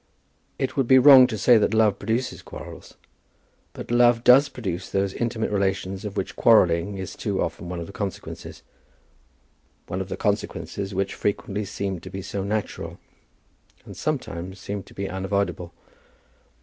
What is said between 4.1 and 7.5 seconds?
does produce those intimate relations of which quarrelling is too